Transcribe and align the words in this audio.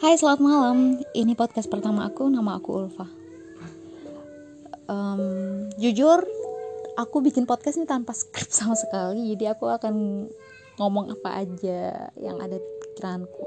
Hai, 0.00 0.16
selamat 0.16 0.40
malam. 0.40 0.96
Ini 1.12 1.36
podcast 1.36 1.68
pertama 1.68 2.08
aku. 2.08 2.24
Nama 2.32 2.56
aku 2.56 2.72
Ulfa. 2.72 3.04
Um, 4.88 5.68
jujur, 5.76 6.24
aku 6.96 7.20
bikin 7.20 7.44
podcast 7.44 7.76
ini 7.76 7.84
tanpa 7.84 8.16
skrip 8.16 8.48
sama 8.64 8.80
sekali. 8.80 9.28
Jadi 9.36 9.52
aku 9.52 9.68
akan 9.68 10.24
ngomong 10.80 11.12
apa 11.12 11.44
aja 11.44 12.08
yang 12.16 12.40
ada 12.40 12.56
di 12.56 12.64
pikiranku. 12.80 13.44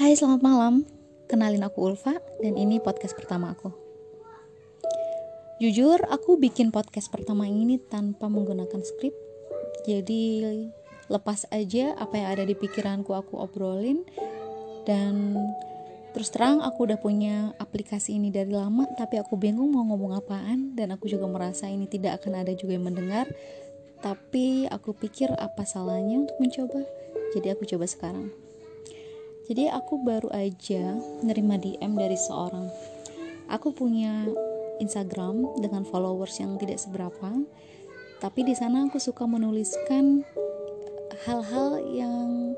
Hai, 0.00 0.16
selamat 0.16 0.40
malam. 0.40 0.88
Kenalin 1.28 1.60
aku 1.60 1.92
Ulfa 1.92 2.16
dan 2.40 2.56
ini 2.56 2.80
podcast 2.80 3.12
pertama 3.12 3.52
aku. 3.52 3.68
Jujur, 5.60 6.00
aku 6.08 6.40
bikin 6.40 6.72
podcast 6.72 7.12
pertama 7.12 7.44
ini 7.44 7.76
tanpa 7.76 8.32
menggunakan 8.32 8.80
skrip. 8.80 9.12
Jadi 9.84 10.40
lepas 11.12 11.44
aja 11.52 11.92
apa 12.00 12.16
yang 12.16 12.28
ada 12.32 12.48
di 12.48 12.56
pikiranku 12.56 13.12
aku 13.12 13.36
obrolin 13.36 14.08
dan 14.90 15.38
terus 16.10 16.34
terang 16.34 16.58
aku 16.58 16.90
udah 16.90 16.98
punya 16.98 17.54
aplikasi 17.62 18.18
ini 18.18 18.34
dari 18.34 18.50
lama 18.50 18.82
tapi 18.98 19.22
aku 19.22 19.38
bingung 19.38 19.70
mau 19.70 19.86
ngomong 19.86 20.18
apaan. 20.18 20.74
Dan 20.74 20.90
aku 20.90 21.06
juga 21.06 21.30
merasa 21.30 21.70
ini 21.70 21.86
tidak 21.86 22.18
akan 22.18 22.42
ada 22.42 22.50
juga 22.58 22.74
yang 22.74 22.90
mendengar. 22.90 23.30
Tapi 24.02 24.66
aku 24.66 24.90
pikir 24.98 25.30
apa 25.38 25.62
salahnya 25.62 26.26
untuk 26.26 26.34
mencoba? 26.42 26.82
Jadi 27.38 27.46
aku 27.54 27.62
coba 27.70 27.86
sekarang. 27.86 28.34
Jadi 29.46 29.70
aku 29.70 30.02
baru 30.02 30.30
aja 30.34 30.98
nerima 31.22 31.54
DM 31.54 31.94
dari 31.94 32.18
seorang. 32.18 32.66
Aku 33.50 33.70
punya 33.70 34.26
Instagram 34.82 35.62
dengan 35.62 35.86
followers 35.86 36.38
yang 36.42 36.58
tidak 36.58 36.82
seberapa. 36.82 37.34
Tapi 38.18 38.40
di 38.42 38.54
sana 38.56 38.86
aku 38.88 38.98
suka 38.98 39.26
menuliskan 39.26 40.26
hal-hal 41.26 41.82
yang 41.92 42.56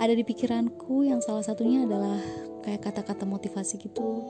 ada 0.00 0.16
di 0.16 0.24
pikiranku 0.24 1.04
yang 1.04 1.20
salah 1.20 1.44
satunya 1.44 1.84
adalah 1.84 2.16
kayak 2.64 2.88
kata-kata 2.88 3.28
motivasi 3.28 3.76
gitu. 3.84 4.24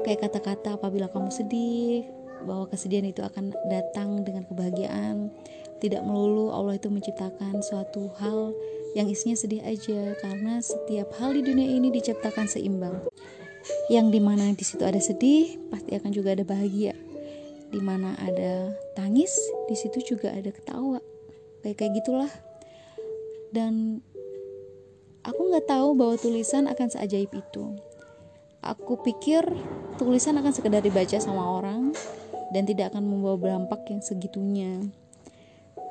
Kayak 0.00 0.32
kata-kata 0.32 0.80
apabila 0.80 1.12
kamu 1.12 1.28
sedih 1.28 2.08
bahwa 2.48 2.64
kesedihan 2.72 3.04
itu 3.04 3.20
akan 3.20 3.52
datang 3.68 4.24
dengan 4.24 4.48
kebahagiaan. 4.48 5.28
Tidak 5.80 6.00
melulu 6.00 6.52
Allah 6.52 6.80
itu 6.80 6.88
menciptakan 6.88 7.60
suatu 7.60 8.08
hal 8.20 8.56
yang 8.96 9.08
isinya 9.08 9.36
sedih 9.36 9.60
aja 9.64 10.16
karena 10.20 10.60
setiap 10.64 11.12
hal 11.20 11.36
di 11.36 11.44
dunia 11.44 11.68
ini 11.68 11.92
diciptakan 11.92 12.48
seimbang. 12.48 13.04
Yang 13.92 14.06
di 14.16 14.20
mana 14.24 14.56
di 14.56 14.64
situ 14.64 14.80
ada 14.80 15.00
sedih 15.00 15.60
pasti 15.68 15.92
akan 15.92 16.10
juga 16.12 16.32
ada 16.32 16.44
bahagia. 16.48 16.96
Di 17.68 17.80
mana 17.84 18.16
ada 18.16 18.72
tangis 18.96 19.36
di 19.68 19.76
situ 19.76 20.16
juga 20.16 20.32
ada 20.32 20.48
ketawa. 20.48 21.04
Kayak 21.60 21.76
kayak 21.84 21.92
gitulah. 22.00 22.32
Dan 23.50 24.04
Aku 25.20 25.52
nggak 25.52 25.68
tahu 25.68 25.92
bahwa 25.92 26.16
tulisan 26.16 26.64
akan 26.64 26.88
seajaib 26.88 27.28
itu. 27.36 27.76
Aku 28.64 29.04
pikir 29.04 29.44
tulisan 30.00 30.40
akan 30.40 30.48
sekedar 30.48 30.80
dibaca 30.80 31.20
sama 31.20 31.44
orang 31.60 31.92
dan 32.56 32.64
tidak 32.64 32.96
akan 32.96 33.04
membawa 33.04 33.36
dampak 33.60 33.84
yang 33.92 34.00
segitunya. 34.00 34.80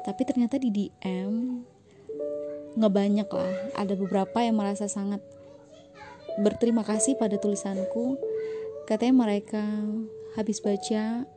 Tapi 0.01 0.21
ternyata 0.25 0.57
di 0.57 0.73
DM 0.73 1.61
nggak 2.73 2.93
banyak 2.93 3.29
lah. 3.29 3.53
Ada 3.77 3.93
beberapa 3.93 4.41
yang 4.41 4.57
merasa 4.57 4.89
sangat 4.89 5.21
berterima 6.41 6.81
kasih 6.81 7.13
pada 7.13 7.37
tulisanku. 7.37 8.17
Katanya 8.89 9.29
mereka 9.29 9.61
habis 10.33 10.57
baca, 10.57 11.29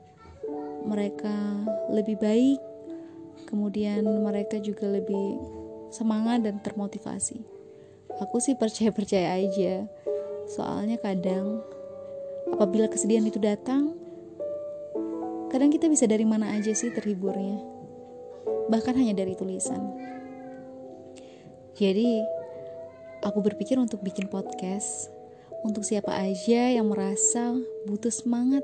mereka 0.88 1.36
lebih 1.92 2.16
baik, 2.16 2.60
kemudian 3.52 4.00
mereka 4.24 4.56
juga 4.64 4.88
lebih 4.88 5.36
semangat 5.92 6.40
dan 6.40 6.56
termotivasi 6.64 7.61
aku 8.22 8.38
sih 8.38 8.54
percaya-percaya 8.54 9.34
aja. 9.42 9.90
Soalnya 10.46 11.02
kadang 11.02 11.66
apabila 12.54 12.86
kesedihan 12.86 13.26
itu 13.26 13.42
datang 13.42 13.98
kadang 15.50 15.68
kita 15.68 15.90
bisa 15.90 16.06
dari 16.06 16.24
mana 16.24 16.54
aja 16.54 16.70
sih 16.70 16.94
terhiburnya. 16.94 17.58
Bahkan 18.70 18.94
hanya 18.94 19.18
dari 19.18 19.34
tulisan. 19.34 19.82
Jadi 21.74 22.22
aku 23.26 23.42
berpikir 23.42 23.76
untuk 23.76 24.00
bikin 24.06 24.30
podcast 24.30 25.10
untuk 25.66 25.82
siapa 25.82 26.14
aja 26.14 26.72
yang 26.72 26.88
merasa 26.88 27.58
butuh 27.84 28.10
semangat 28.10 28.62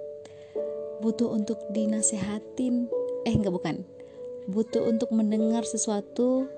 butuh 0.98 1.30
untuk 1.30 1.58
dinasehatin. 1.70 2.90
Eh 3.26 3.34
enggak 3.34 3.54
bukan. 3.54 3.76
Butuh 4.50 4.88
untuk 4.88 5.12
mendengar 5.14 5.62
sesuatu 5.62 6.48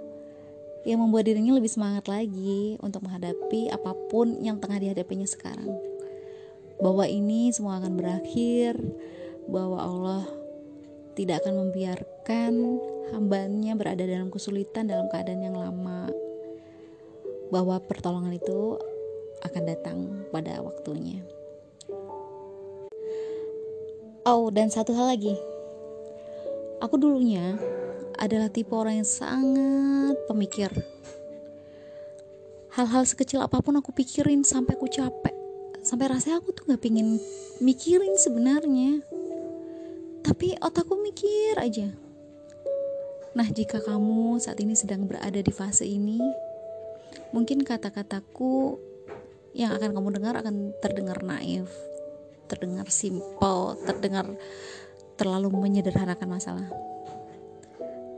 yang 0.88 1.04
membuat 1.04 1.28
dirinya 1.28 1.56
lebih 1.56 1.68
semangat 1.68 2.08
lagi 2.08 2.80
untuk 2.80 3.04
menghadapi 3.04 3.68
apa 3.68 3.92
pun 4.08 4.40
yang 4.40 4.56
tengah 4.56 4.80
dihadapinya 4.80 5.28
sekarang. 5.28 5.68
Bahwa 6.80 7.04
ini 7.04 7.52
semua 7.52 7.76
akan 7.76 7.92
berakhir, 8.00 8.80
bahwa 9.44 9.76
Allah 9.76 10.24
tidak 11.12 11.44
akan 11.44 11.68
membiarkan 11.68 12.52
hambanya 13.12 13.76
berada 13.76 14.08
dalam 14.08 14.32
kesulitan 14.32 14.88
dalam 14.88 15.12
keadaan 15.12 15.44
yang 15.44 15.56
lama. 15.58 16.08
Bahwa 17.52 17.76
pertolongan 17.84 18.40
itu 18.40 18.80
akan 19.44 19.62
datang 19.68 19.98
pada 20.32 20.64
waktunya. 20.64 21.20
Oh, 24.24 24.48
dan 24.48 24.72
satu 24.72 24.96
hal 24.96 25.16
lagi. 25.16 25.34
Aku 26.80 26.96
dulunya 26.96 27.60
adalah 28.20 28.52
tipe 28.52 28.76
orang 28.76 29.00
yang 29.00 29.08
sangat 29.08 30.14
pemikir. 30.28 30.68
Hal-hal 32.76 33.02
sekecil 33.08 33.40
apa 33.40 33.64
pun 33.64 33.80
aku 33.80 33.90
pikirin 33.96 34.44
sampai 34.44 34.76
aku 34.76 34.86
capek. 34.86 35.32
Sampai 35.80 36.12
rasanya 36.12 36.44
aku 36.44 36.52
tuh 36.52 36.68
gak 36.68 36.84
pingin 36.84 37.16
mikirin 37.64 38.14
sebenarnya. 38.20 39.00
Tapi 40.20 40.54
otakku 40.60 41.00
mikir 41.00 41.56
aja. 41.56 41.88
Nah, 43.32 43.48
jika 43.48 43.80
kamu 43.80 44.36
saat 44.36 44.60
ini 44.60 44.76
sedang 44.76 45.08
berada 45.08 45.40
di 45.40 45.50
fase 45.50 45.88
ini, 45.88 46.20
mungkin 47.32 47.64
kata-kataku 47.64 48.76
yang 49.56 49.72
akan 49.74 49.96
kamu 49.96 50.08
dengar 50.20 50.34
akan 50.36 50.76
terdengar 50.78 51.24
naif, 51.24 51.72
terdengar 52.46 52.86
simpel, 52.92 53.80
terdengar 53.88 54.28
terlalu 55.16 55.48
menyederhanakan 55.56 56.28
masalah 56.28 56.68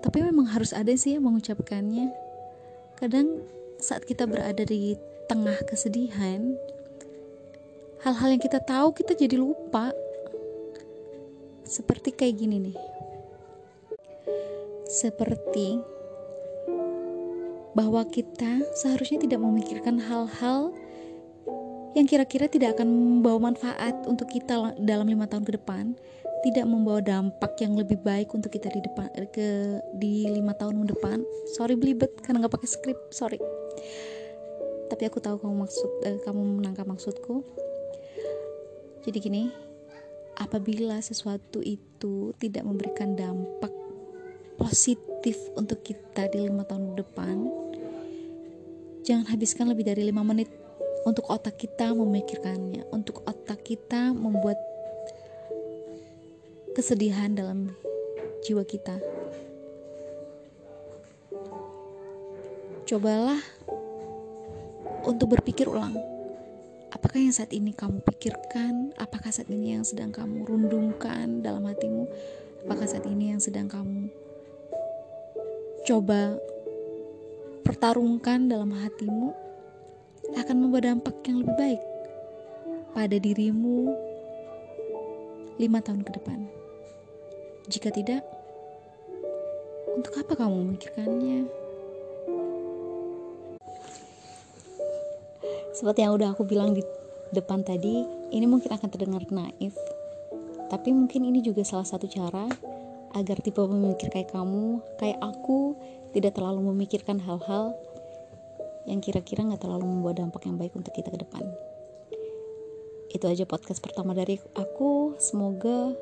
tapi 0.02 0.18
memang 0.20 0.50
harus 0.50 0.74
ada 0.74 0.90
sih 0.98 1.16
yang 1.16 1.24
mengucapkannya. 1.24 2.10
Kadang 2.98 3.46
saat 3.78 4.02
kita 4.02 4.26
berada 4.26 4.66
di 4.66 4.98
tengah 5.30 5.56
kesedihan 5.64 6.52
hal-hal 8.02 8.34
yang 8.34 8.42
kita 8.42 8.58
tahu 8.58 8.90
kita 8.92 9.14
jadi 9.14 9.38
lupa. 9.38 9.94
Seperti 11.62 12.12
kayak 12.12 12.34
gini 12.36 12.56
nih. 12.68 12.78
Seperti 14.90 15.80
bahwa 17.72 18.04
kita 18.04 18.60
seharusnya 18.76 19.24
tidak 19.24 19.40
memikirkan 19.40 19.96
hal-hal 19.96 20.74
yang 21.96 22.04
kira-kira 22.04 22.48
tidak 22.48 22.76
akan 22.76 22.88
membawa 22.88 23.52
manfaat 23.52 24.04
untuk 24.04 24.28
kita 24.28 24.76
dalam 24.80 25.08
lima 25.08 25.24
tahun 25.24 25.44
ke 25.44 25.52
depan 25.56 25.96
tidak 26.42 26.66
membawa 26.66 26.98
dampak 26.98 27.54
yang 27.62 27.78
lebih 27.78 28.02
baik 28.02 28.34
untuk 28.34 28.50
kita 28.50 28.66
di 28.74 28.82
depan 28.82 29.08
ke 29.30 29.78
di 29.96 30.26
lima 30.26 30.52
tahun 30.58 30.86
depan 30.90 31.22
sorry 31.54 31.78
belibet 31.78 32.10
karena 32.22 32.42
nggak 32.42 32.54
pakai 32.58 32.68
skrip 32.68 32.98
sorry. 33.14 33.38
Tapi 34.90 35.02
aku 35.08 35.22
tahu 35.24 35.40
kamu 35.40 35.64
maksud 35.64 35.90
eh, 36.04 36.18
kamu 36.20 36.60
menangkap 36.60 36.84
maksudku. 36.84 37.46
Jadi 39.02 39.18
gini 39.18 39.42
apabila 40.38 40.98
sesuatu 41.00 41.60
itu 41.62 42.32
tidak 42.40 42.64
memberikan 42.64 43.14
dampak 43.14 43.72
positif 44.56 45.36
untuk 45.58 45.82
kita 45.84 46.28
di 46.32 46.48
lima 46.48 46.64
tahun 46.64 46.96
depan 46.96 47.36
jangan 49.02 49.26
habiskan 49.28 49.66
lebih 49.68 49.84
dari 49.86 50.06
lima 50.06 50.22
menit 50.22 50.48
untuk 51.02 51.26
otak 51.28 51.58
kita 51.58 51.90
memikirkannya 51.90 52.86
untuk 52.94 53.26
otak 53.26 53.66
kita 53.66 54.14
membuat 54.14 54.56
kesedihan 56.72 57.32
dalam 57.36 57.72
jiwa 58.44 58.64
kita. 58.64 58.96
Cobalah 62.88 63.40
untuk 65.04 65.36
berpikir 65.38 65.68
ulang. 65.68 65.96
Apakah 66.92 67.20
yang 67.20 67.32
saat 67.32 67.52
ini 67.56 67.72
kamu 67.72 68.04
pikirkan? 68.04 68.92
Apakah 69.00 69.32
saat 69.32 69.48
ini 69.48 69.76
yang 69.76 69.84
sedang 69.84 70.12
kamu 70.12 70.44
rundungkan 70.44 71.40
dalam 71.40 71.64
hatimu? 71.64 72.04
Apakah 72.64 72.84
saat 72.84 73.08
ini 73.08 73.32
yang 73.32 73.40
sedang 73.40 73.68
kamu 73.68 74.12
coba 75.82 76.38
pertarungkan 77.66 78.46
dalam 78.46 78.70
hatimu 78.70 79.34
akan 80.38 80.56
membawa 80.56 80.94
dampak 80.94 81.18
yang 81.26 81.42
lebih 81.42 81.56
baik 81.58 81.82
pada 82.94 83.16
dirimu 83.18 83.90
lima 85.58 85.82
tahun 85.82 86.06
ke 86.06 86.10
depan. 86.22 86.61
Jika 87.70 87.94
tidak, 87.94 88.22
untuk 89.94 90.16
apa 90.18 90.32
kamu 90.34 90.56
memikirkannya? 90.64 91.62
seperti 95.72 96.04
yang 96.04 96.14
udah 96.14 96.30
aku 96.36 96.46
bilang 96.46 96.76
di 96.76 96.84
depan 97.34 97.64
tadi 97.66 98.06
ini 98.30 98.46
mungkin 98.46 98.70
akan 98.70 98.86
terdengar 98.86 99.24
naif 99.32 99.74
tapi 100.70 100.94
mungkin 100.94 101.26
ini 101.26 101.42
juga 101.42 101.66
salah 101.66 101.82
satu 101.82 102.06
cara 102.06 102.46
agar 103.12 103.44
tipe 103.44 103.60
pemikir 103.60 104.08
kayak 104.08 104.32
kamu, 104.32 104.80
kayak 104.96 105.20
aku, 105.20 105.76
tidak 106.16 106.32
terlalu 106.32 106.72
memikirkan 106.72 107.20
hal-hal 107.20 107.76
yang 108.88 109.04
kira-kira 109.04 109.44
nggak 109.44 109.60
terlalu 109.60 109.84
membawa 109.84 110.16
dampak 110.16 110.48
yang 110.48 110.56
baik 110.56 110.72
untuk 110.72 110.96
kita 110.96 111.12
ke 111.12 111.20
depan. 111.20 111.44
Itu 113.12 113.28
aja 113.28 113.44
podcast 113.44 113.84
pertama 113.84 114.16
dari 114.16 114.40
aku. 114.56 115.20
Semoga 115.20 115.92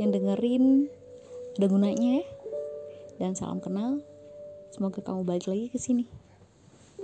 yang 0.00 0.10
dengerin 0.10 0.90
ada 1.54 1.66
gunanya 1.70 2.22
ya. 2.22 2.24
Dan 3.22 3.38
salam 3.38 3.62
kenal. 3.62 4.02
Semoga 4.74 4.98
kamu 4.98 5.22
balik 5.22 5.46
lagi 5.46 5.70
ke 5.70 5.78
sini. 5.78 6.23